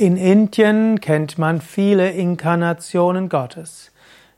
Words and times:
In 0.00 0.16
Indien 0.16 1.00
kennt 1.00 1.38
man 1.38 1.60
viele 1.60 2.12
Inkarnationen 2.12 3.28
Gottes. 3.28 3.90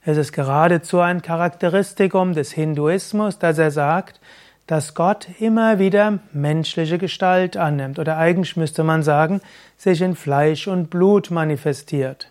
Es 0.03 0.17
ist 0.17 0.33
geradezu 0.33 1.01
ein 1.01 1.21
Charakteristikum 1.21 2.33
des 2.33 2.51
Hinduismus, 2.51 3.38
dass 3.38 3.59
er 3.59 3.71
sagt, 3.71 4.21
dass 4.67 4.95
Gott 4.95 5.29
immer 5.38 5.79
wieder 5.79 6.21
menschliche 6.33 6.96
Gestalt 6.96 7.59
annimmt 7.59 7.99
oder 7.99 8.17
eigentlich 8.17 8.57
müsste 8.57 8.85
man 8.85 9.03
sagen, 9.03 9.43
sich 9.77 10.00
in 10.00 10.16
Fleisch 10.16 10.66
und 10.66 10.88
Blut 10.88 11.30
manifestiert. 11.30 12.30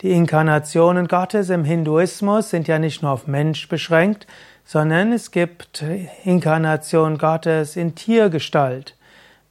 Die 0.00 0.12
Inkarnationen 0.12 1.06
Gottes 1.06 1.50
im 1.50 1.66
Hinduismus 1.66 2.48
sind 2.48 2.66
ja 2.66 2.78
nicht 2.78 3.02
nur 3.02 3.10
auf 3.10 3.26
Mensch 3.26 3.68
beschränkt, 3.68 4.26
sondern 4.64 5.12
es 5.12 5.32
gibt 5.32 5.84
Inkarnation 6.24 7.18
Gottes 7.18 7.76
in 7.76 7.94
Tiergestalt. 7.94 8.96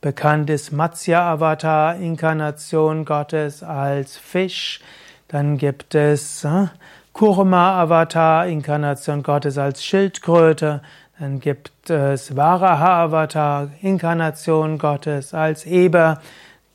Bekannt 0.04 0.50
ist 0.50 0.74
Matsya-Avatar, 0.74 1.96
Inkarnation 1.96 3.06
Gottes 3.06 3.64
als 3.64 4.18
Fisch. 4.18 4.82
Dann 5.30 5.58
gibt 5.58 5.96
es 5.96 6.44
äh, 6.44 6.68
Kurma-Avatar, 7.14 8.48
Inkarnation 8.48 9.24
Gottes 9.24 9.58
als 9.58 9.82
Schildkröte. 9.82 10.82
Dann 11.18 11.40
gibt 11.40 11.90
es 11.90 12.36
Varaha-Avatar, 12.36 13.70
Inkarnation 13.80 14.78
Gottes 14.78 15.34
als 15.34 15.66
Eber. 15.66 16.20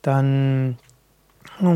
Dann 0.01 0.79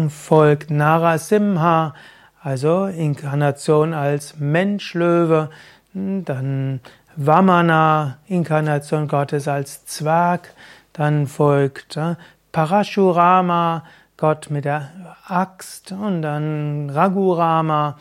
folgt 0.10 0.72
Narasimha, 0.72 1.94
also 2.42 2.88
Inkarnation 2.88 3.94
als 3.94 4.40
Menschlöwe. 4.40 5.52
Dann 5.94 6.80
Vamana, 7.16 8.18
Inkarnation 8.26 9.08
Gottes 9.08 9.48
als 9.48 9.86
Zwerg. 9.86 10.50
Dann 10.94 11.28
folgt 11.28 11.98
äh, 11.98 12.16
Parashurama, 12.52 13.84
Gott 14.18 14.50
mit 14.50 14.66
der 14.66 14.90
Axt, 15.28 15.92
und 15.92 16.22
dann 16.22 16.90
Raghurama, 16.90 17.98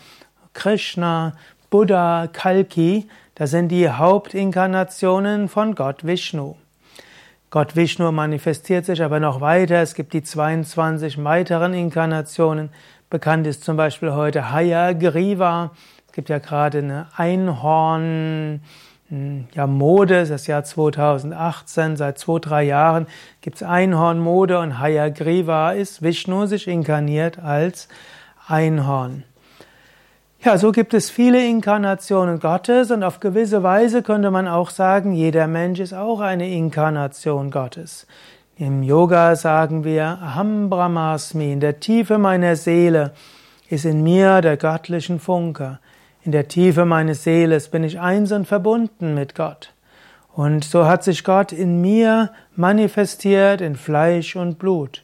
Krishna, 0.52 1.32
Buddha, 1.70 2.28
Kalki. 2.30 3.08
Das 3.34 3.50
sind 3.50 3.68
die 3.68 3.88
Hauptinkarnationen 3.88 5.48
von 5.48 5.74
Gott 5.74 6.06
Vishnu. 6.06 6.56
Gott 7.50 7.76
Vishnu 7.76 8.12
manifestiert 8.12 8.84
sich 8.84 9.02
aber 9.02 9.20
noch 9.20 9.40
weiter. 9.40 9.82
Es 9.82 9.94
gibt 9.94 10.12
die 10.12 10.22
22 10.22 11.22
weiteren 11.24 11.74
Inkarnationen. 11.74 12.70
Bekannt 13.10 13.46
ist 13.46 13.64
zum 13.64 13.76
Beispiel 13.76 14.12
heute 14.12 14.52
Hayagriva. 14.52 15.70
Es 16.06 16.12
gibt 16.12 16.28
ja 16.28 16.38
gerade 16.38 16.78
eine 16.78 17.06
Einhorn, 17.16 18.62
ja, 19.52 19.66
Mode, 19.66 20.20
das 20.20 20.22
ist 20.22 20.30
das 20.30 20.46
Jahr 20.46 20.64
2018, 20.64 21.96
seit 21.96 22.18
zwei, 22.18 22.38
drei 22.38 22.62
Jahren 22.62 23.06
gibt 23.42 23.56
es 23.56 23.62
Einhornmode 23.62 24.58
und 24.58 24.78
Hayagriva 24.78 25.72
ist 25.72 26.00
Vishnu 26.00 26.46
sich 26.46 26.66
inkarniert 26.66 27.38
als 27.38 27.88
Einhorn. 28.46 29.24
Ja, 30.42 30.56
so 30.56 30.72
gibt 30.72 30.94
es 30.94 31.10
viele 31.10 31.46
Inkarnationen 31.46 32.40
Gottes 32.40 32.90
und 32.90 33.04
auf 33.04 33.20
gewisse 33.20 33.62
Weise 33.62 34.02
könnte 34.02 34.30
man 34.30 34.48
auch 34.48 34.70
sagen, 34.70 35.12
jeder 35.12 35.46
Mensch 35.46 35.80
ist 35.80 35.92
auch 35.92 36.20
eine 36.20 36.48
Inkarnation 36.48 37.50
Gottes. 37.50 38.06
Im 38.56 38.82
Yoga 38.82 39.36
sagen 39.36 39.84
wir 39.84 40.04
Aham 40.22 40.70
Brahmasmi, 40.70 41.52
in 41.52 41.60
der 41.60 41.80
Tiefe 41.80 42.16
meiner 42.16 42.56
Seele 42.56 43.12
ist 43.68 43.84
in 43.84 44.02
mir 44.02 44.40
der 44.40 44.56
göttlichen 44.56 45.20
Funke. 45.20 45.80
In 46.24 46.30
der 46.30 46.46
Tiefe 46.46 46.84
meines 46.84 47.24
Seeles 47.24 47.68
bin 47.68 47.82
ich 47.82 47.98
eins 47.98 48.30
und 48.30 48.46
verbunden 48.46 49.14
mit 49.14 49.34
Gott. 49.34 49.72
Und 50.32 50.64
so 50.64 50.86
hat 50.86 51.02
sich 51.02 51.24
Gott 51.24 51.50
in 51.50 51.80
mir 51.80 52.30
manifestiert 52.54 53.60
in 53.60 53.74
Fleisch 53.74 54.36
und 54.36 54.58
Blut. 54.58 55.02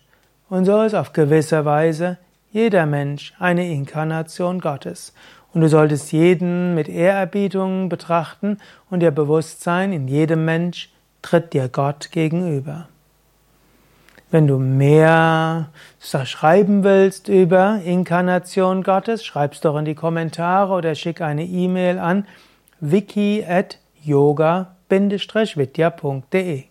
Und 0.48 0.64
so 0.64 0.80
ist 0.82 0.94
auf 0.94 1.12
gewisse 1.12 1.64
Weise 1.64 2.18
jeder 2.52 2.86
Mensch 2.86 3.34
eine 3.38 3.68
Inkarnation 3.68 4.60
Gottes. 4.60 5.12
Und 5.52 5.62
du 5.62 5.68
solltest 5.68 6.12
jeden 6.12 6.74
mit 6.76 6.88
Ehrerbietung 6.88 7.88
betrachten 7.88 8.58
und 8.88 9.00
dir 9.00 9.10
bewusst 9.10 9.62
sein, 9.62 9.92
in 9.92 10.06
jedem 10.06 10.44
Mensch 10.44 10.90
tritt 11.20 11.52
dir 11.52 11.68
Gott 11.68 12.10
gegenüber. 12.12 12.88
Wenn 14.30 14.46
du 14.46 14.58
mehr 14.58 15.70
schreiben 16.00 16.84
willst 16.84 17.28
über 17.28 17.80
Inkarnation 17.82 18.82
Gottes, 18.82 19.24
schreib's 19.24 19.62
doch 19.62 19.78
in 19.78 19.86
die 19.86 19.94
Kommentare 19.94 20.74
oder 20.74 20.94
schick 20.94 21.22
eine 21.22 21.46
E-Mail 21.46 21.98
an 21.98 22.26
wiki 22.78 23.42
at 23.48 23.78
yoga-vidya.de 24.02 26.64